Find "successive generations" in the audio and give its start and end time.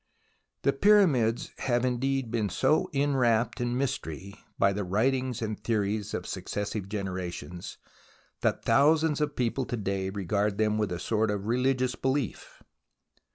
6.25-7.77